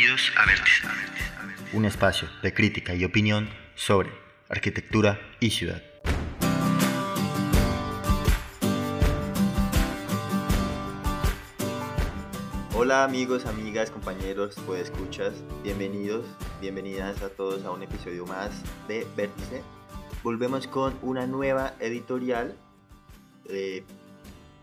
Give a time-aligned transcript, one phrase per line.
[0.00, 0.88] Bienvenidos a Vértice,
[1.74, 4.08] un espacio de crítica y opinión sobre
[4.48, 5.82] arquitectura y ciudad.
[12.74, 16.24] Hola amigos, amigas, compañeros, pues escuchas, bienvenidos,
[16.62, 18.52] bienvenidas a todos a un episodio más
[18.88, 19.62] de Vértice.
[20.22, 22.56] Volvemos con una nueva editorial.
[23.50, 23.84] Eh,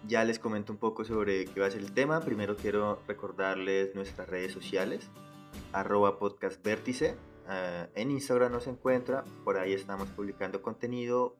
[0.07, 2.21] ya les comento un poco sobre qué va a ser el tema.
[2.21, 5.09] Primero quiero recordarles nuestras redes sociales,
[5.73, 6.65] arroba podcast.
[7.47, 11.35] Ah, en Instagram nos encuentra, por ahí estamos publicando contenido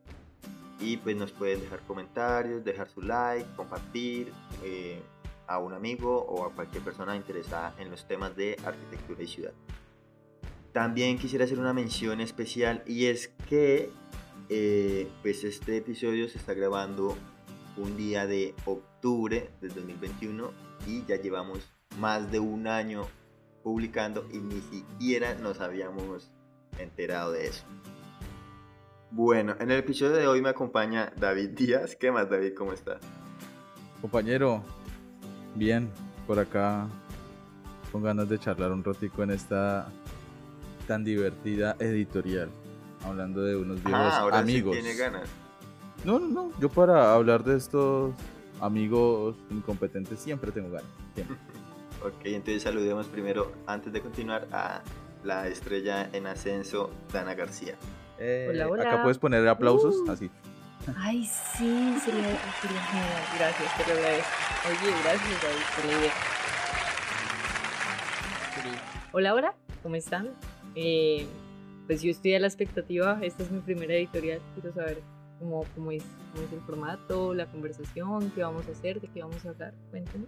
[0.80, 4.32] y pues nos pueden dejar comentarios, dejar su like, compartir
[4.64, 5.02] eh,
[5.48, 9.54] a un amigo o a cualquier persona interesada en los temas de arquitectura y ciudad.
[10.72, 13.90] También quisiera hacer una mención especial y es que
[14.50, 17.18] eh, pues este episodio se está grabando
[17.78, 20.52] un día de octubre del 2021
[20.86, 21.68] y ya llevamos
[22.00, 23.08] más de un año
[23.68, 26.32] publicando y ni siquiera nos habíamos
[26.80, 27.66] enterado de eso.
[29.12, 31.98] Bueno, en el episodio de hoy me acompaña David Díaz.
[31.98, 32.54] ¿Qué más, David?
[32.58, 33.02] ¿Cómo estás?
[34.00, 34.64] Compañero,
[35.54, 35.92] bien,
[36.26, 36.88] por acá
[37.92, 39.90] con ganas de charlar un ratico en esta
[40.88, 42.50] tan divertida editorial,
[43.04, 44.78] hablando de unos viejos ah, ahora amigos.
[44.78, 45.28] Sí tiene ganas.
[46.06, 46.52] No, no, no.
[46.62, 48.16] Yo para hablar de estos
[48.62, 50.88] amigos incompetentes siempre tengo ganas.
[52.08, 54.82] ok, entonces saludemos primero, antes de continuar, a
[55.24, 57.76] la estrella en ascenso, Dana García.
[58.20, 58.84] Eh, Hola, hola.
[58.84, 60.12] Acá puedes poner aplausos, Uh.
[60.12, 60.30] así.
[60.96, 62.24] Ay, sí, sería,
[62.62, 63.24] sería genial.
[63.38, 64.30] Gracias, te lo agradezco.
[64.70, 66.14] Oye, gracias, David, por la idea.
[69.12, 70.30] Hola, hola, ¿cómo están?
[70.76, 71.26] Eh,
[71.88, 75.02] pues yo estoy a la expectativa, esta es mi primera editorial, quiero saber
[75.40, 79.22] cómo, cómo, es, cómo es el formato, la conversación, qué vamos a hacer, de qué
[79.22, 80.28] vamos a hablar, cuéntenme.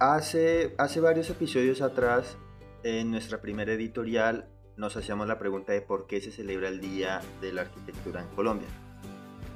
[0.00, 2.36] Hace, hace varios episodios atrás,
[2.84, 7.20] en nuestra primera editorial, nos hacíamos la pregunta de por qué se celebra el Día
[7.40, 8.68] de la Arquitectura en Colombia.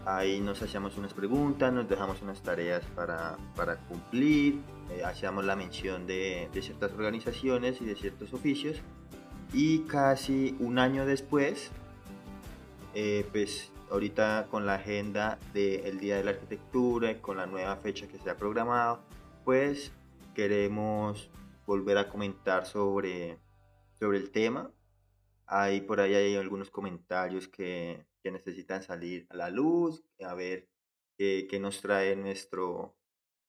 [0.05, 4.59] Ahí nos hacíamos unas preguntas, nos dejamos unas tareas para, para cumplir,
[4.91, 8.79] eh, hacíamos la mención de, de ciertas organizaciones y de ciertos oficios.
[9.53, 11.71] Y casi un año después,
[12.95, 17.77] eh, pues ahorita con la agenda del Día de la Arquitectura y con la nueva
[17.77, 19.05] fecha que se ha programado,
[19.45, 19.93] pues
[20.35, 21.31] queremos
[21.67, 23.39] volver a comentar sobre,
[23.99, 24.73] sobre el tema.
[25.47, 30.69] Hay por ahí hay algunos comentarios que, que necesitan salir a la luz, a ver
[31.17, 32.97] qué, qué nos trae nuestro,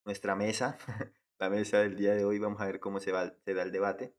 [0.04, 0.78] nuestra mesa,
[1.38, 2.38] la mesa del día de hoy.
[2.38, 4.14] Vamos a ver cómo se, va, se da el debate.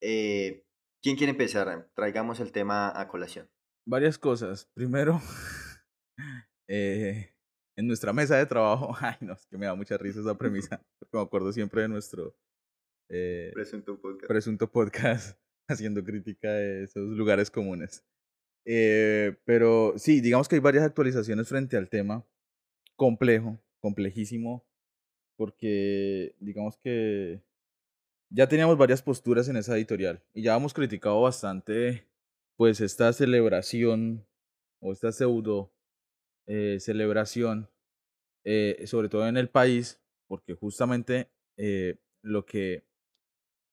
[0.00, 0.64] Eh,
[1.02, 1.90] ¿Quién quiere empezar?
[1.94, 3.50] Traigamos el tema a colación.
[3.84, 4.70] Varias cosas.
[4.74, 5.20] Primero,
[6.68, 7.31] eh,
[7.76, 10.84] en nuestra mesa de trabajo, ay, no, es que me da mucha risa esa premisa,
[10.98, 12.34] porque me acuerdo siempre de nuestro
[13.08, 14.28] eh, Presunto podcast.
[14.28, 15.38] presunto podcast
[15.68, 18.04] haciendo crítica de esos lugares comunes.
[18.64, 22.26] Eh, pero sí, digamos que hay varias actualizaciones frente al tema.
[22.96, 24.64] Complejo, complejísimo,
[25.36, 27.42] porque digamos que
[28.30, 32.06] ya teníamos varias posturas en esa editorial y ya hemos criticado bastante
[32.56, 34.26] pues esta celebración
[34.80, 35.72] o esta pseudo
[36.46, 37.68] eh, celebración,
[38.44, 42.84] eh, sobre todo en el país, porque justamente eh, lo que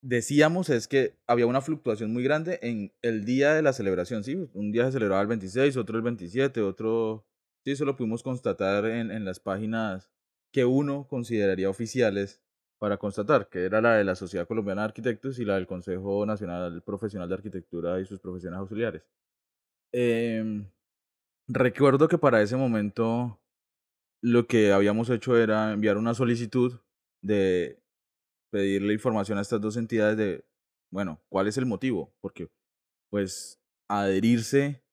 [0.02, 4.35] decíamos es que había una fluctuación muy grande en el día de la celebración, ¿sí?
[4.53, 7.25] Un día se celebraba el 26, otro el 27, otro...
[7.66, 10.09] Sí, eso lo pudimos constatar en, en las páginas
[10.53, 12.41] que uno consideraría oficiales
[12.80, 16.25] para constatar, que era la de la Sociedad Colombiana de Arquitectos y la del Consejo
[16.25, 19.03] Nacional Profesional de Arquitectura y sus profesiones auxiliares.
[19.91, 20.66] Em,
[21.49, 23.39] recuerdo que para ese momento
[24.21, 26.79] lo que habíamos hecho era enviar una solicitud
[27.21, 27.81] de
[28.51, 30.45] pedirle información a estas dos entidades de,
[30.91, 32.13] bueno, ¿cuál es el motivo?
[32.21, 32.47] Porque,
[33.09, 33.59] pues,
[33.89, 34.83] adherirse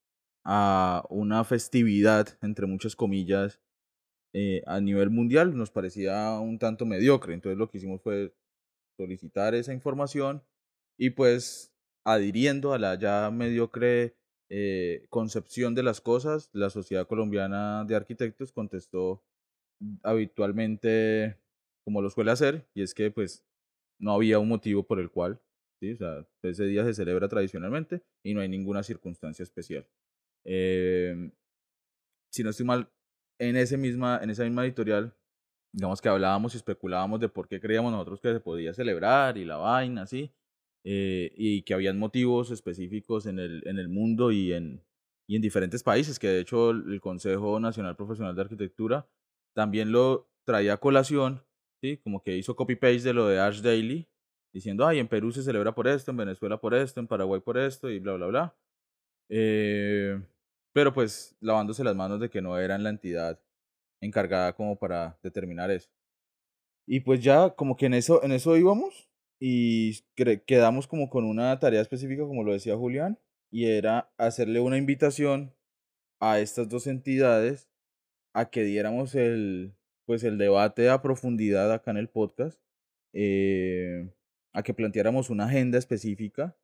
[0.45, 3.61] a una festividad, entre muchas comillas,
[4.33, 7.35] eh, a nivel mundial nos parecía un tanto mediocre.
[7.35, 8.35] Entonces lo que hicimos fue
[8.99, 10.43] solicitar esa información
[10.99, 11.73] y pues
[12.05, 14.17] adhiriendo a la ya mediocre
[14.49, 19.23] eh, concepción de las cosas, la Sociedad Colombiana de Arquitectos contestó
[20.03, 21.37] habitualmente
[21.85, 23.45] como lo suele hacer, y es que pues
[24.01, 25.41] no había un motivo por el cual,
[25.81, 25.93] ¿sí?
[25.93, 29.87] o sea, ese día se celebra tradicionalmente y no hay ninguna circunstancia especial.
[30.45, 31.31] Eh,
[32.31, 32.91] si no estoy mal,
[33.39, 35.15] en, ese misma, en esa misma editorial,
[35.73, 39.45] digamos que hablábamos y especulábamos de por qué creíamos nosotros que se podía celebrar y
[39.45, 40.33] la vaina, así,
[40.89, 44.85] eh, y que habían motivos específicos en el, en el mundo y en,
[45.27, 49.09] y en diferentes países, que de hecho el Consejo Nacional Profesional de Arquitectura
[49.53, 51.43] también lo traía a colación,
[51.83, 51.97] ¿sí?
[51.97, 54.07] como que hizo copy-paste de lo de Ash Daily,
[54.55, 57.59] diciendo, ay, en Perú se celebra por esto, en Venezuela por esto, en Paraguay por
[57.59, 58.57] esto, y bla, bla, bla.
[59.29, 60.23] Eh,
[60.73, 63.41] pero pues lavándose las manos de que no eran la entidad
[64.01, 65.91] encargada como para determinar eso.
[66.87, 70.01] Y pues ya como que en eso, en eso íbamos y
[70.47, 73.19] quedamos como con una tarea específica, como lo decía Julián,
[73.51, 75.55] y era hacerle una invitación
[76.21, 77.69] a estas dos entidades
[78.33, 79.75] a que diéramos el,
[80.07, 82.61] pues el debate a profundidad acá en el podcast,
[83.13, 84.11] eh,
[84.53, 86.57] a que planteáramos una agenda específica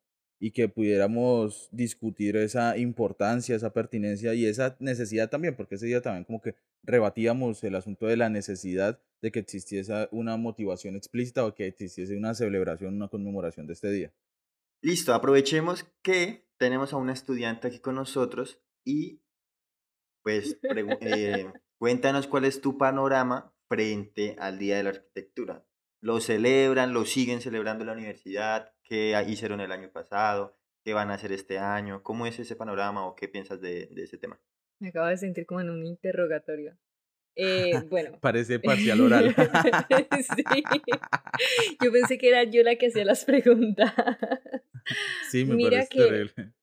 [0.43, 6.01] y que pudiéramos discutir esa importancia, esa pertinencia y esa necesidad también, porque ese día
[6.01, 11.45] también como que rebatíamos el asunto de la necesidad de que existiese una motivación explícita
[11.45, 14.13] o que existiese una celebración, una conmemoración de este día.
[14.81, 19.21] Listo, aprovechemos que tenemos a una estudiante aquí con nosotros y
[20.23, 20.59] pues
[20.99, 25.65] eh, cuéntanos cuál es tu panorama frente al Día de la Arquitectura.
[26.03, 28.73] ¿Lo celebran, lo siguen celebrando en la universidad?
[28.83, 30.59] ¿Qué hicieron el año pasado?
[30.83, 32.03] ¿Qué van a hacer este año?
[32.03, 34.37] ¿Cómo es ese panorama o qué piensas de, de ese tema?
[34.79, 36.77] Me acabo de sentir como en un interrogatorio.
[37.37, 38.19] Eh, bueno.
[38.19, 39.33] Parece parcial oral.
[40.35, 40.43] sí.
[41.81, 43.93] Yo pensé que era yo la que hacía las preguntas.
[45.29, 45.99] Sí, me Mira parece que...
[45.99, 46.53] terrible.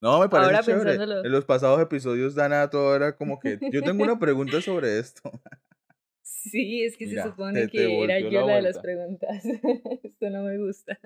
[0.00, 0.94] No, me parece chévere.
[0.94, 5.32] En los pasados episodios, Dana, todo era como que yo tengo una pregunta sobre esto.
[6.50, 9.44] Sí, es que se supone que era yo la, de las preguntas.
[10.02, 10.98] Esto no me gusta.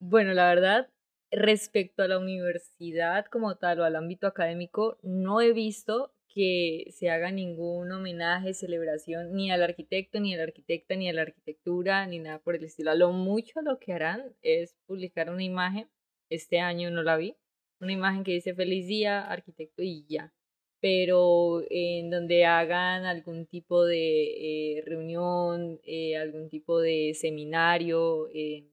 [0.00, 0.90] Bueno, la verdad,
[1.30, 7.08] respecto a la universidad como tal o al ámbito académico, no he visto que se
[7.08, 12.06] haga ningún homenaje, celebración ni al arquitecto, ni a la arquitecta, ni a la arquitectura,
[12.06, 12.90] ni nada por el estilo.
[12.90, 15.88] A lo mucho lo que harán es publicar una imagen,
[16.28, 17.34] este año no la vi,
[17.80, 20.34] una imagen que dice feliz día, arquitecto y ya
[20.80, 28.68] pero en donde hagan algún tipo de eh, reunión, eh, algún tipo de seminario, eh,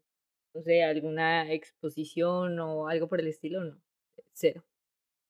[0.54, 3.82] no sé, alguna exposición o algo por el estilo, no,
[4.34, 4.64] cero.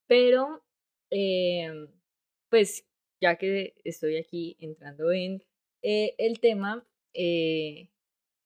[0.07, 0.63] Pero,
[1.09, 1.87] em,
[2.49, 2.85] pues
[3.21, 5.43] ya que estoy aquí entrando en
[5.81, 6.85] el tema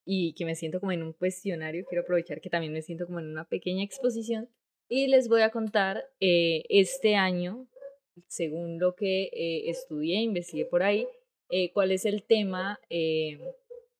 [0.05, 3.19] y que me siento como en un cuestionario, quiero aprovechar que también me siento como
[3.19, 4.49] en una pequeña exposición
[4.89, 7.67] y les voy a contar este año
[8.27, 11.07] según lo que eh, estudié, investigué por ahí,
[11.49, 13.39] eh, cuál es el tema eh,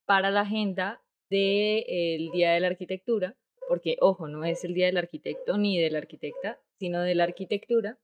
[0.06, 3.36] para la agenda del Día de la Arquitectura,
[3.68, 7.25] porque, ojo, no es el Día del Arquitecto ni de la Arquitecta, sino de la
[7.25, 8.00] Arquitectura,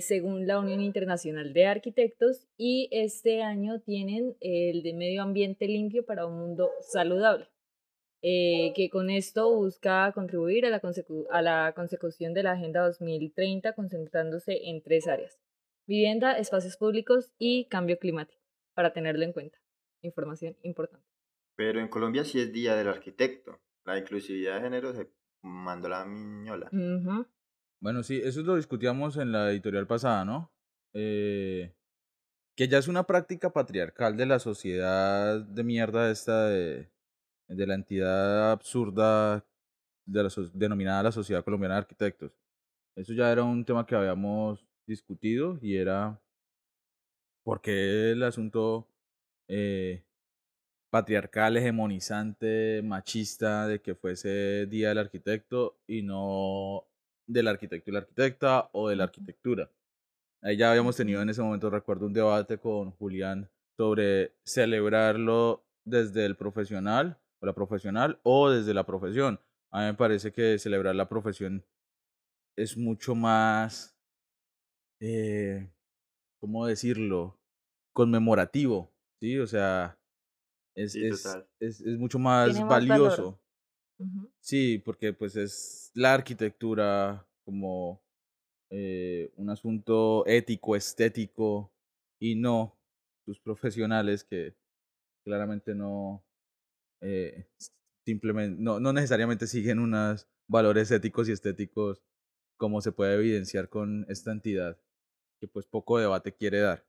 [0.00, 6.04] según la Unión Internacional de Arquitectos, y este año tienen el de Medio Ambiente Limpio
[6.04, 7.53] para un Mundo Saludable.
[8.26, 10.80] Eh, que con esto busca contribuir a la,
[11.30, 15.38] a la consecución de la Agenda 2030 concentrándose en tres áreas,
[15.86, 18.40] vivienda, espacios públicos y cambio climático,
[18.72, 19.58] para tenerlo en cuenta.
[20.00, 21.06] Información importante.
[21.54, 23.60] Pero en Colombia sí es Día del Arquitecto.
[23.84, 25.10] La inclusividad de género se
[25.42, 26.70] mandó la miñola.
[27.80, 30.50] Bueno, sí, eso lo discutíamos en la editorial pasada, ¿no?
[30.94, 31.74] Eh,
[32.56, 36.93] que ya es una práctica patriarcal de la sociedad de mierda esta de
[37.48, 39.44] de la entidad absurda
[40.06, 42.32] de la, denominada la Sociedad Colombiana de Arquitectos.
[42.96, 46.20] Eso ya era un tema que habíamos discutido y era
[47.42, 48.88] por qué el asunto
[49.48, 50.04] eh,
[50.90, 56.84] patriarcal, hegemonizante, machista de que fuese Día del Arquitecto y no
[57.26, 59.70] del arquitecto y la arquitecta o de la arquitectura.
[60.42, 66.26] Ahí ya habíamos tenido en ese momento, recuerdo, un debate con Julián sobre celebrarlo desde
[66.26, 69.40] el profesional la profesional o desde la profesión.
[69.70, 71.64] A mí me parece que celebrar la profesión
[72.56, 73.96] es mucho más,
[75.00, 75.70] eh,
[76.40, 77.38] ¿cómo decirlo?
[77.92, 79.38] Conmemorativo, ¿sí?
[79.38, 79.98] O sea,
[80.76, 81.26] es, es,
[81.60, 83.40] es, mucho más valioso.
[84.40, 88.02] Sí, porque pues es la arquitectura como
[88.70, 91.72] eh, un asunto ético, estético,
[92.18, 92.76] y no
[93.24, 94.54] sus profesionales que
[95.24, 96.24] claramente no,
[97.04, 97.46] eh,
[98.06, 102.02] simplemente, no, no necesariamente siguen unos valores éticos y estéticos
[102.56, 104.78] como se puede evidenciar con esta entidad,
[105.40, 106.86] que pues poco debate quiere dar.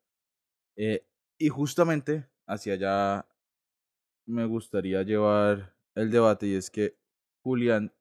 [0.77, 1.05] Eh,
[1.38, 3.27] y justamente hacia allá
[4.27, 6.98] me gustaría llevar el debate y es que
[7.43, 7.93] Julián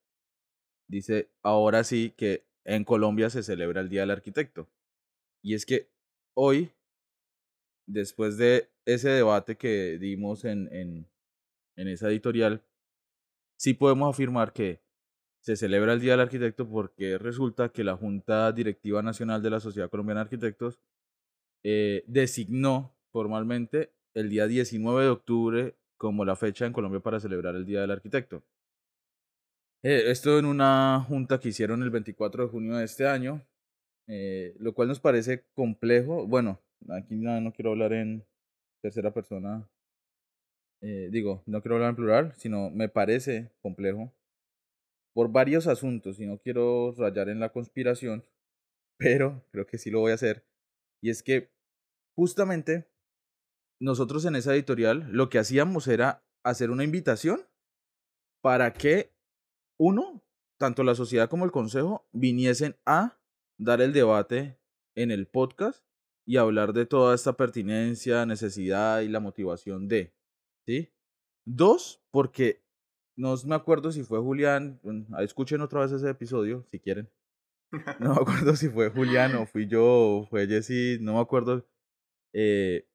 [0.89, 4.69] dice ahora sí que en Colombia se celebra el Día del Arquitecto.
[5.43, 5.91] Y es que
[6.35, 6.73] hoy,
[7.87, 11.07] después de ese debate que dimos en, en,
[11.77, 12.63] en esa editorial,
[13.57, 14.83] sí podemos afirmar que
[15.41, 19.61] se celebra el Día del Arquitecto porque resulta que la Junta Directiva Nacional de la
[19.61, 20.81] Sociedad Colombiana de Arquitectos
[21.63, 27.55] eh, designó formalmente el día 19 de octubre como la fecha en Colombia para celebrar
[27.57, 28.43] el Día del Arquitecto.
[29.83, 33.43] Eh, esto en una junta que hicieron el 24 de junio de este año,
[34.07, 36.27] eh, lo cual nos parece complejo.
[36.27, 38.25] Bueno, aquí no, no quiero hablar en
[38.81, 39.69] tercera persona,
[40.87, 44.13] eh, digo, no quiero hablar en plural, sino me parece complejo
[45.15, 48.23] por varios asuntos y no quiero rayar en la conspiración,
[48.99, 50.45] pero creo que sí lo voy a hacer.
[51.03, 51.51] Y es que
[52.15, 52.87] justamente
[53.81, 57.41] nosotros en esa editorial lo que hacíamos era hacer una invitación
[58.43, 59.11] para que
[59.79, 60.23] uno,
[60.59, 63.19] tanto la sociedad como el consejo, viniesen a
[63.59, 64.59] dar el debate
[64.95, 65.83] en el podcast
[66.27, 70.14] y hablar de toda esta pertinencia, necesidad y la motivación de,
[70.67, 70.91] ¿sí?
[71.47, 72.63] Dos, porque
[73.17, 74.81] no me acuerdo si fue Julián,
[75.21, 77.11] escuchen otra vez ese episodio, si quieren.
[77.99, 81.67] No me acuerdo si fue Julián o fui yo o fue Jesse, no me acuerdo
[82.33, 82.87] eh,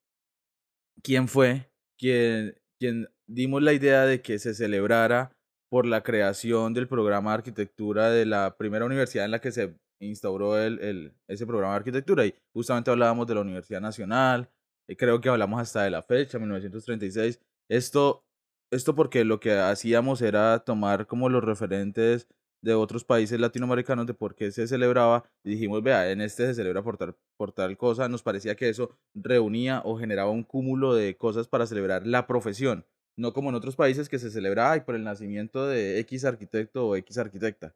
[1.04, 5.36] quién fue quien, quien dimos la idea de que se celebrara
[5.70, 9.76] por la creación del programa de arquitectura de la primera universidad en la que se
[10.00, 14.50] instauró el, el, ese programa de arquitectura y justamente hablábamos de la Universidad Nacional,
[14.90, 17.40] y creo que hablamos hasta de la fecha, 1936.
[17.70, 18.26] Esto,
[18.72, 22.28] esto porque lo que hacíamos era tomar como los referentes
[22.62, 26.56] de otros países latinoamericanos de por qué se celebraba y dijimos, vea, en este se
[26.56, 30.94] celebra por tal, por tal cosa, nos parecía que eso reunía o generaba un cúmulo
[30.94, 32.86] de cosas para celebrar la profesión,
[33.16, 36.88] no como en otros países que se celebra ay, por el nacimiento de X arquitecto
[36.88, 37.74] o X arquitecta.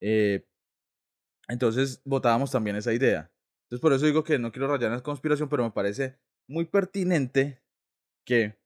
[0.00, 0.46] Eh,
[1.48, 3.30] entonces votábamos también esa idea.
[3.64, 6.64] Entonces por eso digo que no quiero rayar en la conspiración, pero me parece muy
[6.64, 7.60] pertinente
[8.24, 8.56] que,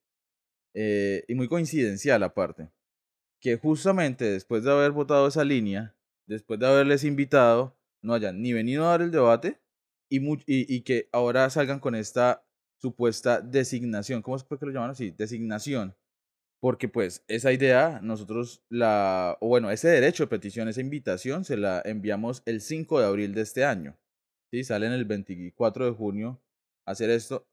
[0.80, 2.70] eh, y muy coincidencial aparte,
[3.40, 5.96] que justamente después de haber votado esa línea,
[6.28, 9.60] después de haberles invitado, no hayan ni venido a dar el debate
[10.08, 12.46] y, y, que ahora salgan con esta
[12.80, 15.10] supuesta designación, ¿cómo es que lo llaman así?
[15.10, 15.96] Designación.
[16.60, 21.56] Porque pues esa idea, nosotros la, o bueno, ese derecho de petición, esa invitación, se
[21.56, 23.98] la enviamos el 5 de abril de este año.
[24.52, 24.62] ¿sí?
[24.62, 26.40] Salen el 24 de junio
[26.86, 27.47] hacer esto.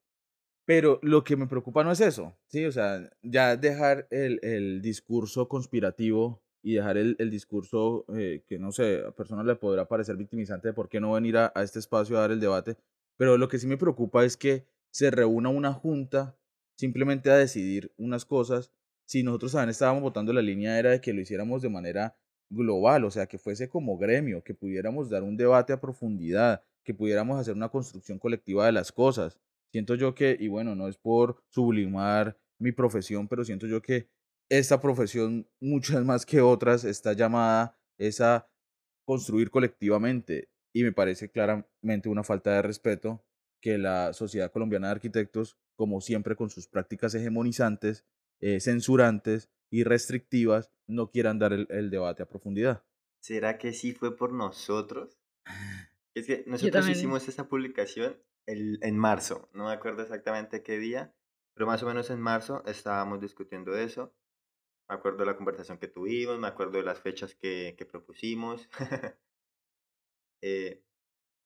[0.66, 2.66] Pero lo que me preocupa no es eso, ¿sí?
[2.66, 8.58] O sea, ya dejar el, el discurso conspirativo y dejar el, el discurso eh, que,
[8.58, 11.62] no sé, a personas le podrá parecer victimizante de por qué no venir a, a
[11.62, 12.78] este espacio a dar el debate.
[13.18, 16.36] Pero lo que sí me preocupa es que se reúna una junta
[16.76, 18.72] simplemente a decidir unas cosas.
[19.06, 22.18] Si nosotros también estábamos votando la línea era de que lo hiciéramos de manera
[22.50, 26.94] global, o sea, que fuese como gremio, que pudiéramos dar un debate a profundidad, que
[26.94, 29.40] pudiéramos hacer una construcción colectiva de las cosas.
[29.72, 34.10] Siento yo que, y bueno, no es por sublimar mi profesión, pero siento yo que
[34.50, 38.50] esta profesión, muchas más que otras, está llamada es a
[39.06, 40.50] construir colectivamente.
[40.74, 43.24] Y me parece claramente una falta de respeto
[43.62, 48.06] que la Sociedad Colombiana de Arquitectos, como siempre con sus prácticas hegemonizantes,
[48.42, 52.84] eh, censurantes y restrictivas, no quieran dar el, el, debate a profundidad.
[53.22, 55.18] ¿Será que sí fue por nosotros?
[56.16, 61.14] Es que nosotros hicimos esta publicación el, en marzo, no me acuerdo exactamente qué día,
[61.54, 64.14] pero más o menos en marzo estábamos discutiendo eso.
[64.88, 68.70] Me acuerdo de la conversación que tuvimos, me acuerdo de las fechas que, que propusimos.
[70.44, 70.84] eh,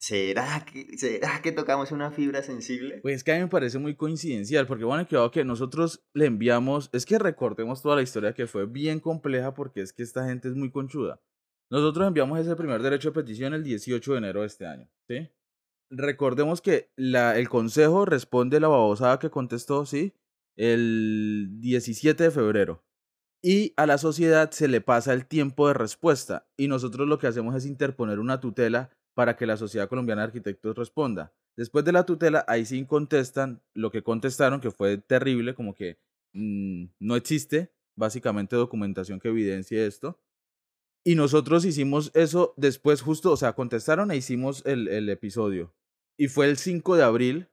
[0.01, 2.99] ¿Será que, ¿Será que tocamos una fibra sensible?
[3.01, 6.25] Pues es que a mí me parece muy coincidencial, porque bueno, que que nosotros le
[6.25, 10.25] enviamos, es que recordemos toda la historia que fue bien compleja, porque es que esta
[10.25, 11.21] gente es muy conchuda.
[11.69, 15.29] Nosotros enviamos ese primer derecho de petición el 18 de enero de este año, ¿sí?
[15.89, 20.13] Recordemos que la, el consejo responde la babosada que contestó, ¿sí?
[20.55, 22.83] El 17 de febrero.
[23.41, 26.47] Y a la sociedad se le pasa el tiempo de respuesta.
[26.57, 30.27] Y nosotros lo que hacemos es interponer una tutela para que la Sociedad Colombiana de
[30.27, 31.33] Arquitectos responda.
[31.57, 35.99] Después de la tutela, ahí sí contestan lo que contestaron, que fue terrible, como que
[36.33, 40.19] mmm, no existe básicamente documentación que evidencie esto.
[41.05, 45.73] Y nosotros hicimos eso después justo, o sea, contestaron e hicimos el, el episodio.
[46.19, 47.47] Y fue el 5 de abril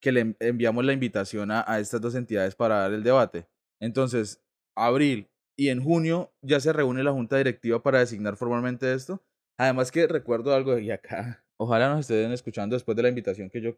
[0.00, 3.48] que le enviamos la invitación a, estas dos entidades para dar el debate.
[3.80, 4.40] Entonces,
[4.76, 5.28] abril
[5.58, 9.20] y en junio ya se reúne la junta directiva para designar formalmente esto.
[9.58, 13.60] Además que recuerdo algo y acá, ojalá nos estén escuchando después de la invitación que
[13.60, 13.76] yo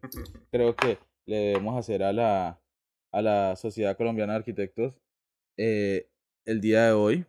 [0.51, 2.61] creo que le debemos hacer a la,
[3.13, 5.01] a la Sociedad Colombiana de Arquitectos
[5.57, 6.11] eh,
[6.45, 7.27] el día de hoy.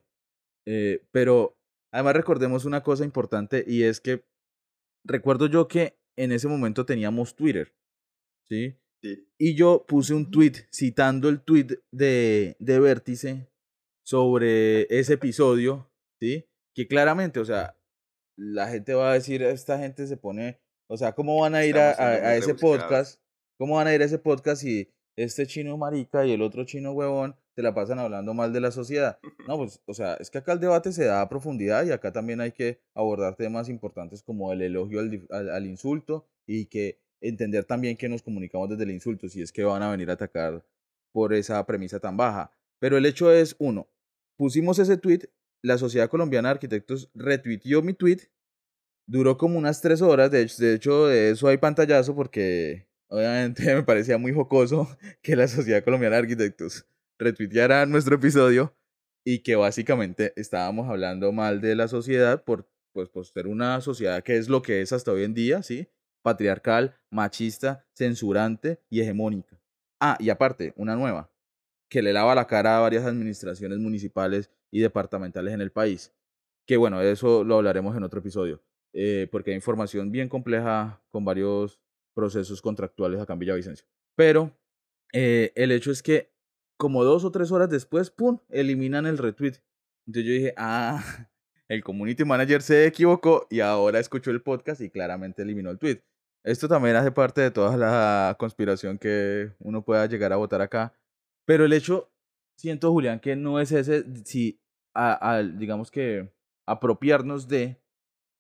[0.66, 1.58] Eh, pero
[1.94, 4.26] además recordemos una cosa importante y es que
[5.06, 7.74] recuerdo yo que en ese momento teníamos Twitter,
[8.50, 8.78] ¿sí?
[9.02, 9.28] Sí.
[9.38, 13.48] Y yo puse un tweet citando el tweet de, de Vértice
[14.04, 16.50] sobre ese episodio, ¿sí?
[16.76, 17.80] Que claramente, o sea,
[18.36, 20.60] la gente va a decir, esta gente se pone,
[20.90, 23.22] o sea, ¿cómo van a ir a, a, a, ese podcast?
[23.60, 26.92] ¿Cómo van a ir a ese podcast si este chino marica y el otro chino
[26.92, 29.18] huevón se la pasan hablando mal de la sociedad.
[29.48, 32.12] No, pues, o sea, es que acá el debate se da a profundidad y acá
[32.12, 37.66] también hay que abordar temas importantes como el elogio al, al insulto y que entender
[37.66, 40.64] también que nos comunicamos desde el insulto, si es que van a venir a atacar
[41.12, 42.52] por esa premisa tan baja.
[42.78, 43.90] Pero el hecho es, uno,
[44.36, 45.22] pusimos ese tweet,
[45.64, 48.30] la Sociedad Colombiana de Arquitectos retuiteó mi tweet,
[49.08, 53.64] duró como unas tres horas, de hecho, de hecho de eso hay pantallazo porque obviamente
[53.74, 56.86] me parecía muy jocoso que la Sociedad Colombiana de Arquitectos
[57.20, 58.76] retuiteara nuestro episodio
[59.26, 64.24] y que básicamente estábamos hablando mal de la sociedad por, pues, por ser una sociedad
[64.24, 65.90] que es lo que es hasta hoy en día, ¿sí?
[66.24, 69.60] Patriarcal, machista, censurante y hegemónica.
[70.00, 71.32] Ah, y aparte, una nueva,
[71.90, 76.14] que le lava la cara a varias administraciones municipales y departamentales en el país.
[76.68, 78.62] Que bueno, eso lo hablaremos en otro episodio,
[78.94, 81.80] eh, porque hay información bien compleja con varios
[82.14, 83.88] procesos contractuales acá en Villavicencio.
[84.16, 84.58] Pero
[85.14, 86.32] eh, el hecho es que
[86.78, 89.56] como dos o tres horas después, ¡pum!, eliminan el retweet.
[90.06, 91.04] Entonces yo dije, ah,
[91.68, 96.02] el community manager se equivocó y ahora escuchó el podcast y claramente eliminó el tweet.
[96.44, 100.94] Esto también hace parte de toda la conspiración que uno pueda llegar a votar acá.
[101.46, 102.10] Pero el hecho,
[102.58, 104.62] siento, Julián, que no es ese, si,
[105.56, 106.32] digamos que,
[106.66, 107.82] apropiarnos de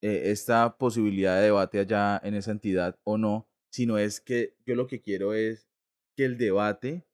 [0.01, 4.75] eh, esta posibilidad de debate allá en esa entidad o no, sino es que yo
[4.75, 5.67] lo que quiero es
[6.15, 7.06] que el debate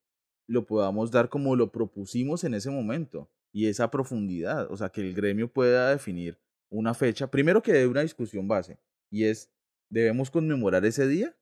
[0.47, 5.01] lo podamos dar como lo propusimos en ese momento y esa profundidad, o sea, que
[5.01, 6.39] el gremio pueda definir
[6.71, 8.79] una fecha, primero que de una discusión base,
[9.11, 9.51] y es,
[9.91, 11.37] ¿debemos conmemorar ese día?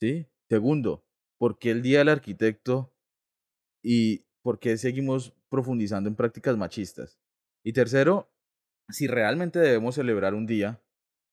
[0.00, 0.26] ¿Sí?
[0.48, 1.04] Segundo,
[1.38, 2.94] ¿por qué el Día del Arquitecto
[3.82, 7.20] y por qué seguimos profundizando en prácticas machistas?
[7.62, 8.30] Y tercero,
[8.88, 10.82] si realmente debemos celebrar un día,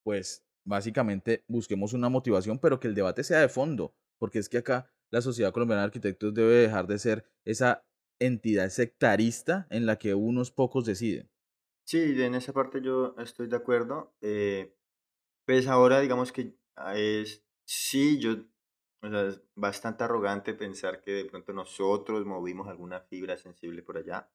[0.04, 4.60] pues básicamente busquemos una motivación, pero que el debate sea de fondo, porque es que
[4.60, 7.86] acá la Sociedad Colombiana de Arquitectos debe dejar de ser esa
[8.20, 11.30] entidad sectarista en la que unos pocos deciden.
[11.86, 14.16] Sí, en esa parte yo estoy de acuerdo.
[14.22, 14.74] Eh,
[15.46, 16.56] pues ahora digamos que
[16.96, 18.34] es, sí, yo,
[19.02, 23.98] o sea, es bastante arrogante pensar que de pronto nosotros movimos alguna fibra sensible por
[23.98, 24.32] allá.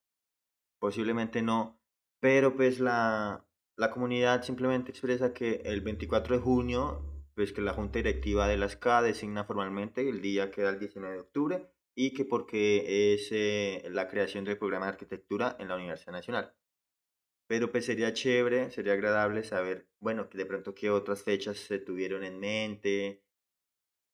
[0.79, 1.81] Posiblemente no,
[2.21, 7.75] pero pues la, la comunidad simplemente expresa que el 24 de junio pues que la
[7.75, 11.71] junta directiva de la SCA designa formalmente el día que da el 19 de octubre
[11.95, 16.55] y que porque es eh, la creación del programa de arquitectura en la Universidad Nacional.
[17.47, 21.79] Pero pues sería chévere, sería agradable saber, bueno, que de pronto qué otras fechas se
[21.79, 23.23] tuvieron en mente,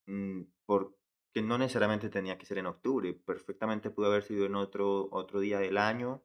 [0.07, 0.97] mm, porque
[1.43, 5.61] no necesariamente tenía que ser en octubre, perfectamente pudo haber sido en otro, otro día
[5.61, 6.25] del año,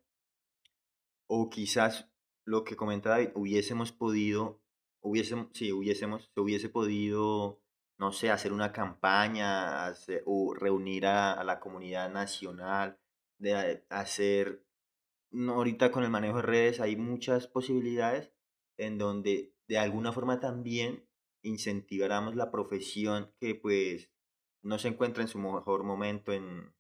[1.28, 2.10] o quizás
[2.44, 4.62] lo que comentaba David, hubiésemos podido
[5.02, 7.62] hubiésemos, si hubiésemos, se hubiese podido,
[7.98, 9.94] no sé, hacer una campaña,
[10.26, 13.00] o reunir a, la comunidad nacional,
[13.40, 14.64] de hacer,
[15.32, 18.32] no, ahorita con el manejo de redes hay muchas posibilidades
[18.78, 21.08] en donde de alguna forma también
[21.44, 24.12] incentiváramos la profesión que pues
[24.64, 26.74] no se encuentra en su mejor momento en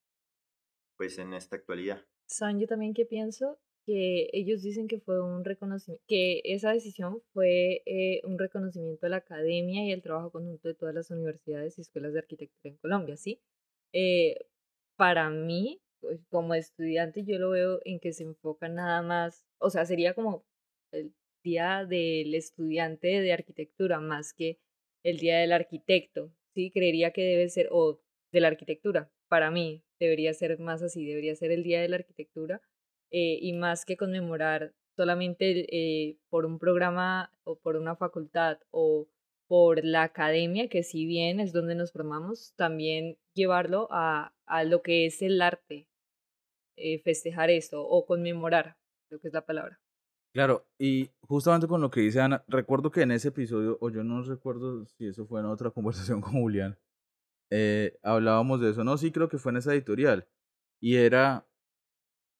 [0.97, 2.05] pues en esta actualidad.
[2.27, 7.21] San, yo también que pienso que ellos dicen que fue un reconocimiento, que esa decisión
[7.33, 11.77] fue eh, un reconocimiento a la academia y el trabajo conjunto de todas las universidades
[11.77, 13.41] y escuelas de arquitectura en Colombia, ¿sí?
[13.93, 14.35] Eh,
[14.97, 19.69] para mí, pues, como estudiante, yo lo veo en que se enfoca nada más, o
[19.69, 20.45] sea, sería como
[20.91, 24.59] el día del estudiante de arquitectura más que
[25.03, 26.71] el día del arquitecto, ¿sí?
[26.71, 28.01] Creería que debe ser, o
[28.33, 31.95] de la arquitectura, para mí debería ser más así, debería ser el día de la
[31.97, 32.61] arquitectura
[33.11, 39.07] eh, y más que conmemorar solamente eh, por un programa o por una facultad o
[39.47, 44.81] por la academia, que si bien es donde nos formamos, también llevarlo a, a lo
[44.81, 45.87] que es el arte,
[46.75, 48.77] eh, festejar esto o conmemorar,
[49.09, 49.79] lo que es la palabra.
[50.33, 54.03] Claro, y justamente con lo que dice Ana, recuerdo que en ese episodio, o yo
[54.03, 56.77] no recuerdo si eso fue en otra conversación con Julián,
[58.03, 60.27] hablábamos de eso, no, sí creo que fue en esa editorial,
[60.81, 61.46] y era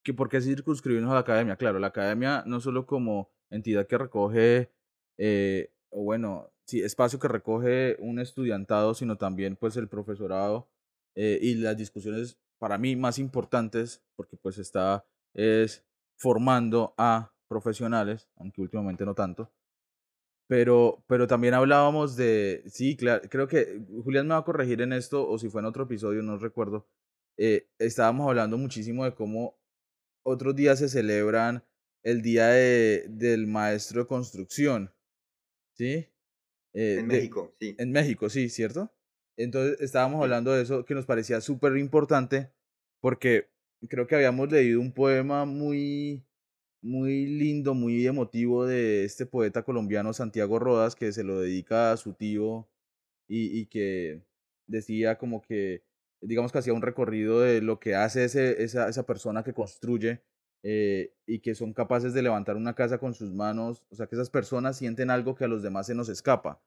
[0.08, 1.58] que por qué circunscribirnos a la academia.
[1.58, 4.72] Claro, la academia no solo como entidad que recoge,
[5.18, 10.70] eh, o bueno, sí, espacio que recoge un estudiantado, sino también pues el profesorado
[11.14, 15.86] eh, y las discusiones para mí más importantes, porque pues está es
[16.18, 19.52] formando a profesionales, aunque últimamente no tanto.
[20.48, 24.94] Pero, pero también hablábamos de, sí, claro, creo que Julián me va a corregir en
[24.94, 26.88] esto, o si fue en otro episodio, no recuerdo.
[27.38, 29.58] Eh, estábamos hablando muchísimo de cómo
[30.28, 31.64] otros días se celebran
[32.04, 34.94] el Día de, del Maestro de Construcción,
[35.74, 36.10] ¿sí?
[36.74, 37.76] Eh, en México, sí.
[37.78, 38.94] En México, sí, ¿cierto?
[39.38, 42.52] Entonces estábamos hablando de eso que nos parecía súper importante
[43.00, 43.50] porque
[43.88, 46.26] creo que habíamos leído un poema muy,
[46.82, 51.98] muy lindo, muy emotivo de este poeta colombiano Santiago Rodas, que se lo dedica a
[51.98, 52.68] su tío
[53.30, 54.24] y, y que
[54.66, 55.84] decía como que,
[56.22, 60.24] digamos que hacía un recorrido de lo que hace ese, esa, esa persona que construye
[60.64, 64.16] eh, y que son capaces de levantar una casa con sus manos, o sea, que
[64.16, 66.62] esas personas sienten algo que a los demás se nos escapa.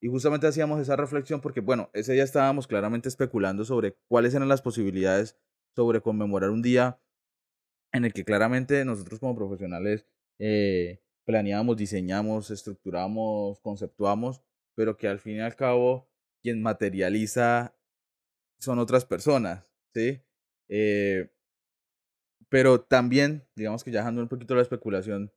[0.00, 4.48] Y justamente hacíamos esa reflexión porque, bueno, ese día estábamos claramente especulando sobre cuáles eran
[4.48, 5.38] las posibilidades
[5.74, 7.00] sobre conmemorar un día
[7.92, 10.06] en el que claramente nosotros como profesionales
[10.38, 14.42] eh, planeamos, diseñamos, estructuramos, conceptuamos,
[14.74, 16.08] pero que al fin y al cabo
[16.42, 17.73] quien materializa
[18.64, 20.20] son otras personas, ¿sí?
[20.68, 21.30] Eh,
[22.48, 25.32] pero también, digamos que ya dejando un poquito la especulación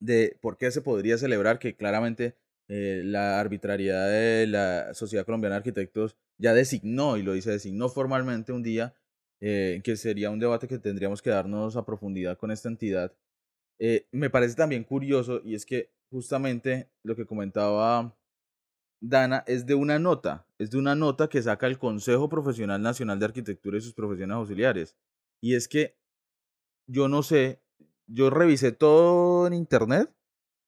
[0.00, 2.36] de por qué se podría celebrar, que claramente
[2.68, 7.88] eh, la arbitrariedad de la Sociedad Colombiana de Arquitectos ya designó, y lo dice, designó
[7.88, 8.94] formalmente un día,
[9.40, 13.12] eh, que sería un debate que tendríamos que darnos a profundidad con esta entidad.
[14.12, 18.16] Me parece también curioso, y es que justamente lo que comentaba
[19.00, 23.18] Dana es de una nota, es de una nota que saca el Consejo Profesional Nacional
[23.18, 24.96] de Arquitectura y sus profesiones auxiliares.
[25.40, 25.96] Y es que
[26.86, 27.62] yo no sé,
[28.06, 30.14] yo revisé todo en internet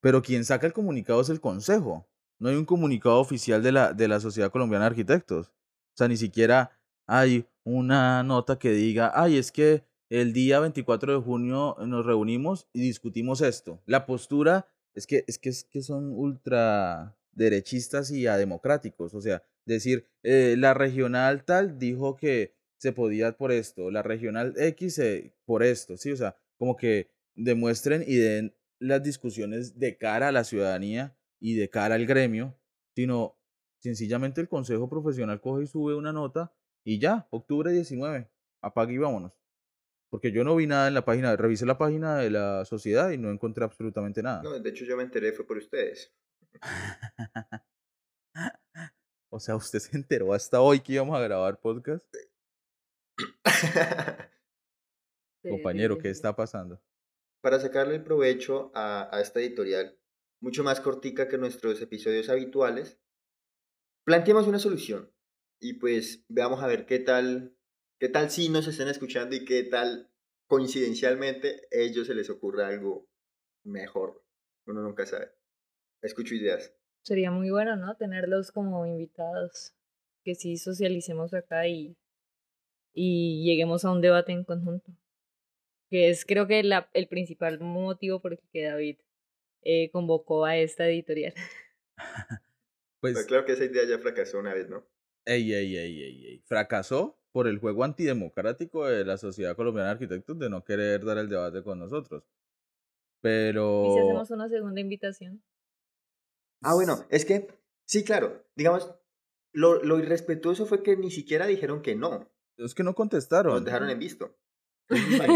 [0.06, 2.08] pero quien saca el comunicado es el Consejo.
[2.38, 5.48] No hay un comunicado oficial de la, de la Sociedad Colombiana de Arquitectos.
[5.48, 6.78] O sea, ni siquiera
[7.08, 12.68] hay una nota que diga, ay, es que el día 24 de junio nos reunimos
[12.72, 13.82] y discutimos esto.
[13.84, 19.12] La postura es que, es que, es que son ultra derechistas y ademocráticos.
[19.12, 24.54] O sea, decir, eh, la regional tal dijo que se podía por esto, la regional
[24.56, 26.12] X eh, por esto, ¿sí?
[26.12, 31.54] O sea, como que demuestren y den las discusiones de cara a la ciudadanía y
[31.54, 32.58] de cara al gremio,
[32.94, 33.38] sino
[33.80, 38.30] sencillamente el Consejo Profesional coge y sube una nota y ya, octubre 19,
[38.62, 39.32] apague y vámonos.
[40.08, 43.18] Porque yo no vi nada en la página, revisé la página de la sociedad y
[43.18, 44.42] no encontré absolutamente nada.
[44.42, 46.14] No, de hecho yo me enteré, fue por ustedes.
[49.30, 52.06] o sea, usted se enteró hasta hoy que íbamos a grabar podcast.
[55.42, 56.80] Compañero, ¿qué está pasando?
[57.46, 59.96] para sacarle el provecho a, esta editorial,
[60.42, 62.98] mucho más cortica que nuestros episodios habituales,
[64.04, 65.14] planteemos una solución
[65.60, 67.56] y pues veamos a ver qué tal,
[68.00, 70.10] qué tal si nos están escuchando y qué tal
[70.48, 73.08] coincidencialmente ellos se les ocurre algo
[73.64, 74.24] mejor.
[74.66, 75.30] Uno nunca sabe.
[76.02, 76.74] Escucho ideas.
[77.06, 77.94] Sería muy bueno, ¿no?
[77.96, 79.72] Tenerlos como invitados,
[80.24, 81.96] que sí socialicemos acá y,
[82.92, 84.92] y lleguemos a un debate en conjunto
[85.88, 88.98] que es creo que la, el principal motivo por el que David
[89.62, 91.34] eh, convocó a esta editorial.
[93.00, 94.86] pues claro que esa idea ya fracasó una vez, ¿no?
[95.24, 96.38] Ey, ey, ey, ey, ey.
[96.46, 101.18] Fracasó por el juego antidemocrático de la Sociedad Colombiana de Arquitectos de no querer dar
[101.18, 102.24] el debate con nosotros.
[103.20, 103.86] Pero...
[103.86, 105.42] ¿Y si hacemos una segunda invitación?
[106.66, 107.46] Ah, bueno, es que,
[107.84, 108.92] sí, claro, digamos,
[109.52, 112.28] lo, lo irrespetuoso fue que ni siquiera dijeron que no.
[112.56, 113.54] Es que no contestaron.
[113.54, 114.36] Nos dejaron en visto.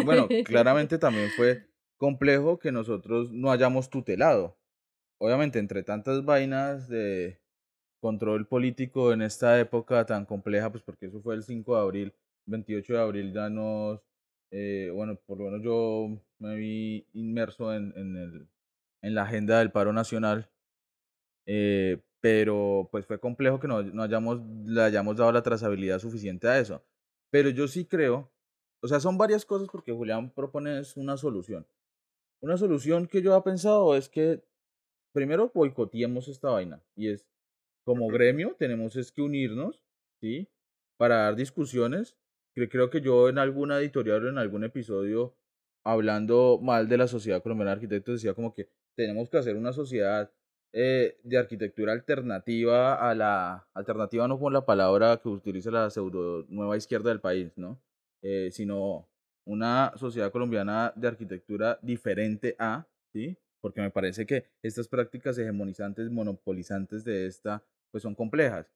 [0.04, 4.58] Bueno, claramente también fue complejo que nosotros no hayamos tutelado.
[5.18, 7.40] Obviamente, entre tantas vainas de
[8.00, 12.14] control político en esta época tan compleja, pues porque eso fue el 5 de abril,
[12.46, 14.00] 28 de abril ya nos,
[14.50, 16.08] eh, bueno, por lo menos yo
[16.40, 18.48] me vi inmerso en, en, el,
[19.02, 20.50] en la agenda del paro nacional,
[21.50, 26.48] eh, pero pues fue complejo que no, no hayamos, le hayamos dado la trazabilidad suficiente
[26.48, 26.82] a eso.
[27.30, 28.30] Pero yo sí creo
[28.82, 31.66] o sea, son varias cosas porque Julián propone una solución.
[32.40, 34.42] Una solución que yo he pensado es que
[35.12, 36.82] primero boicoteemos esta vaina.
[36.96, 37.26] Y es,
[37.84, 39.84] como gremio, tenemos es que unirnos,
[40.20, 40.48] ¿sí?
[40.96, 42.16] Para dar discusiones.
[42.54, 45.36] Creo que yo en alguna editorial o en algún episodio,
[45.84, 49.72] hablando mal de la Sociedad Colombiana de Arquitectos, decía como que tenemos que hacer una
[49.72, 50.32] sociedad
[50.72, 56.44] eh, de arquitectura alternativa a la alternativa no con la palabra que utiliza la pseudo
[56.48, 57.80] nueva izquierda del país, ¿no?
[58.22, 59.08] Eh, sino
[59.44, 63.36] una sociedad colombiana de arquitectura diferente a, ¿sí?
[63.60, 68.70] Porque me parece que estas prácticas hegemonizantes, monopolizantes de esta, pues son complejas.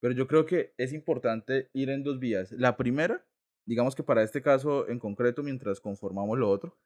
[0.00, 2.52] Pero yo creo que es importante ir en dos vías.
[2.52, 3.24] La primera,
[3.64, 6.76] digamos que para este caso en concreto, mientras conformamos lo otro,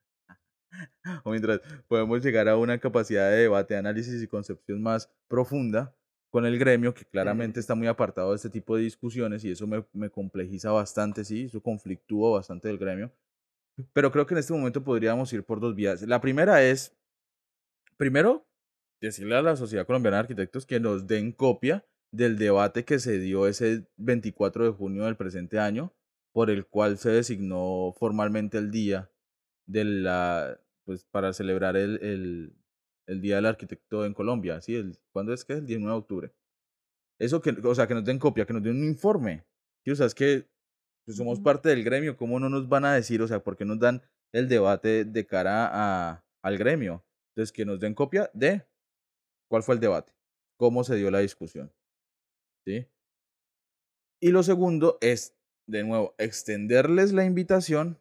[1.25, 5.95] o mientras podemos llegar a una capacidad de debate, análisis y concepción más profunda,
[6.31, 9.67] con el gremio, que claramente está muy apartado de este tipo de discusiones y eso
[9.67, 13.13] me, me complejiza bastante, sí, eso conflictúa bastante del gremio.
[13.93, 16.01] Pero creo que en este momento podríamos ir por dos vías.
[16.03, 16.97] La primera es,
[17.99, 18.47] primero,
[19.01, 23.19] decirle a la Sociedad Colombiana de Arquitectos que nos den copia del debate que se
[23.19, 25.93] dio ese 24 de junio del presente año,
[26.33, 29.11] por el cual se designó formalmente el día
[29.67, 32.57] de la, pues, para celebrar el, el,
[33.07, 34.77] el Día del Arquitecto en Colombia, ¿sí?
[34.77, 35.59] El, ¿Cuándo es que es?
[35.61, 36.35] El 19 de octubre.
[37.19, 39.45] Eso que, o sea, que nos den copia, que nos den un informe.
[39.85, 39.93] ¿sí?
[39.93, 40.49] O sea, es que
[41.05, 43.23] pues, somos parte del gremio, ¿cómo no nos van a decir?
[43.23, 47.05] O sea, ¿por qué nos dan el debate de cara a, al gremio?
[47.31, 48.67] Entonces, que nos den copia de
[49.49, 50.13] cuál fue el debate,
[50.59, 51.73] cómo se dio la discusión.
[52.67, 52.87] ¿Sí?
[54.21, 55.37] Y lo segundo es,
[55.69, 58.01] de nuevo, extenderles la invitación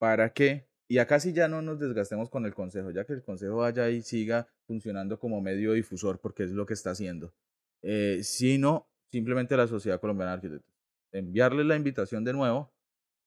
[0.00, 3.22] para que, y acá sí ya no nos desgastemos con el consejo, ya que el
[3.22, 7.32] consejo vaya y siga funcionando como medio difusor, porque es lo que está haciendo,
[7.80, 10.74] eh, sino simplemente la Sociedad Colombiana de Arquitectos.
[11.12, 12.72] Enviarles la invitación de nuevo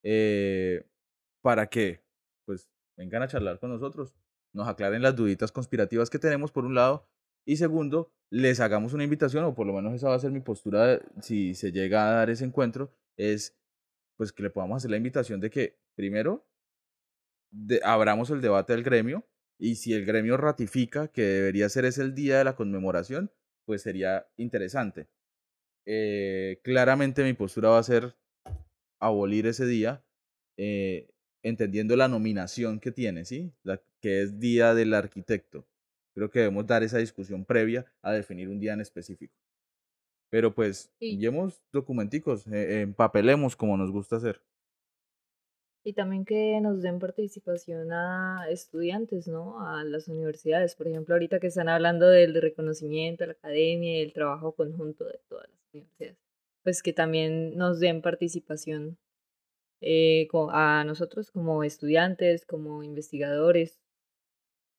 [0.03, 0.85] eh,
[1.41, 2.01] para que,
[2.43, 4.13] pues, vengan a charlar con nosotros,
[4.51, 7.07] nos aclaren las duditas conspirativas que tenemos, por un lado,
[7.45, 10.41] y segundo, les hagamos una invitación, o por lo menos esa va a ser mi
[10.41, 13.55] postura si se llega a dar ese encuentro, es
[14.17, 16.45] pues que le podamos hacer la invitación de que, primero,
[17.83, 19.25] abramos el debate del gremio,
[19.57, 23.31] y si el gremio ratifica que debería ser ese el día de la conmemoración,
[23.65, 25.07] pues sería interesante.
[25.85, 28.15] Eh, claramente mi postura va a ser
[28.99, 30.03] abolir ese día,
[30.57, 31.09] eh,
[31.43, 33.53] entendiendo la nominación que tiene, ¿sí?
[33.63, 35.65] La, que es Día del Arquitecto.
[36.13, 39.33] Creo que debemos dar esa discusión previa a definir un día en específico.
[40.29, 41.17] Pero pues, sí.
[41.17, 44.41] llevemos documenticos, eh, empapelemos como nos gusta hacer.
[45.85, 49.59] Y también que nos den participación a estudiantes, ¿no?
[49.67, 50.75] A las universidades.
[50.75, 55.03] Por ejemplo, ahorita que están hablando del reconocimiento, de la academia y el trabajo conjunto
[55.03, 56.17] de todas las universidades.
[56.63, 58.97] Pues que también nos den participación
[59.81, 63.81] eh, a nosotros como estudiantes, como investigadores,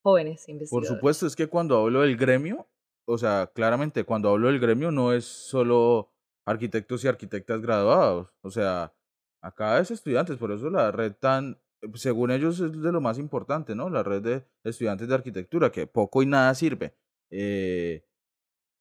[0.03, 0.89] jóvenes investigadores.
[0.89, 2.67] Por supuesto, es que cuando hablo del gremio,
[3.07, 6.11] o sea, claramente cuando hablo del gremio no es solo
[6.47, 8.95] arquitectos y arquitectas graduados, o sea,
[9.45, 11.61] acá es estudiantes, por eso la red tan,
[11.95, 13.91] según ellos es de lo más importante, ¿no?
[13.91, 16.95] La red de estudiantes de arquitectura, que poco y nada sirve.
[17.31, 18.05] Eh,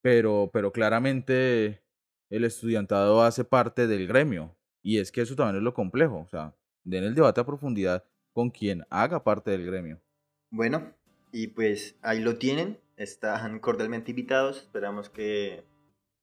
[0.01, 1.83] pero, pero claramente
[2.29, 4.55] el estudiantado hace parte del gremio.
[4.81, 6.19] Y es que eso también es lo complejo.
[6.19, 10.01] O sea, den el debate a profundidad con quien haga parte del gremio.
[10.49, 10.93] Bueno,
[11.31, 12.79] y pues ahí lo tienen.
[12.97, 14.57] Están cordialmente invitados.
[14.57, 15.65] Esperamos que,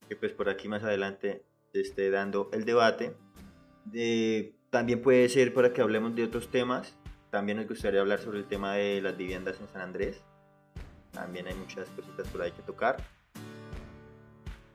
[0.08, 3.16] que pues por aquí más adelante se esté dando el debate.
[3.84, 6.94] De, también puede ser para que hablemos de otros temas.
[7.30, 10.22] También nos gustaría hablar sobre el tema de las viviendas en San Andrés.
[11.12, 12.96] También hay muchas cositas por ahí que tocar.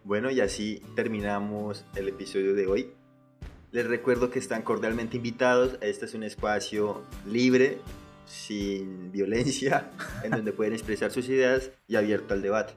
[0.03, 2.91] Bueno, y así terminamos el episodio de hoy.
[3.71, 5.77] Les recuerdo que están cordialmente invitados.
[5.81, 7.79] Este es un espacio libre,
[8.25, 9.91] sin violencia,
[10.23, 12.73] en donde pueden expresar sus ideas y abierto al debate.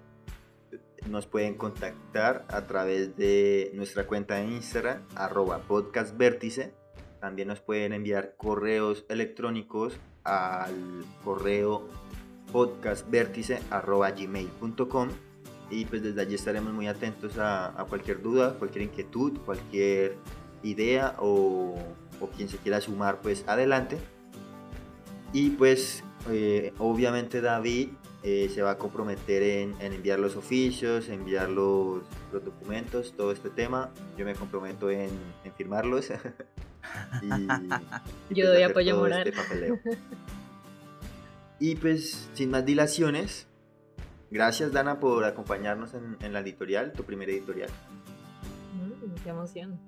[1.08, 6.74] Nos pueden contactar a través de nuestra cuenta de Instagram, arroba podcastvértice.
[7.20, 11.88] También nos pueden enviar correos electrónicos al correo
[12.52, 15.08] podcastvértice.gmail.com
[15.70, 20.16] y pues desde allí estaremos muy atentos a, cualquier duda, cualquier inquietud, cualquier
[20.62, 21.78] idea o,
[22.20, 23.98] o quien se quiera sumar pues adelante.
[25.32, 27.90] Y pues eh, obviamente David
[28.22, 32.02] eh, se va a comprometer en, en, enviar los oficios, enviar los,
[32.32, 33.90] los, documentos, todo este tema.
[34.16, 35.10] Yo me comprometo en,
[35.44, 36.10] en firmarlos.
[37.22, 39.26] y, y Yo pues doy apoyo moral.
[39.26, 39.80] Este
[41.60, 43.46] y pues sin más dilaciones,
[44.30, 47.70] gracias Dana por acompañarnos en, en la editorial, tu primera editorial.
[48.74, 49.78] Mm, qué emoción.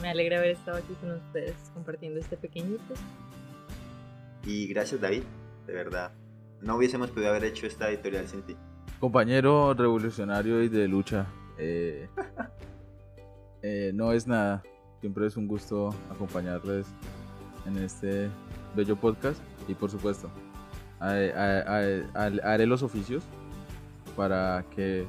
[0.00, 2.94] Me alegra haber estado aquí con ustedes compartiendo este pequeñito.
[4.46, 5.22] Y gracias David,
[5.66, 6.12] de verdad.
[6.62, 8.56] No hubiésemos podido haber hecho esta editorial sin ti.
[9.00, 11.26] Compañero revolucionario y de lucha.
[11.58, 12.08] Eh,
[13.62, 14.62] eh, no es nada.
[15.00, 16.86] Siempre es un gusto acompañarles
[17.66, 18.30] en este
[18.76, 19.42] bello podcast.
[19.66, 20.30] Y por supuesto,
[21.00, 23.24] haré los oficios
[24.16, 25.04] para que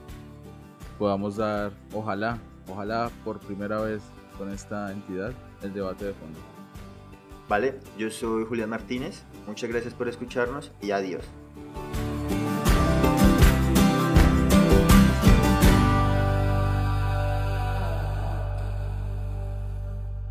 [0.98, 4.02] podamos dar, ojalá, ojalá por primera vez
[4.38, 6.40] con esta entidad, el debate de fondo.
[7.48, 11.24] Vale, yo soy Julián Martínez, muchas gracias por escucharnos y adiós.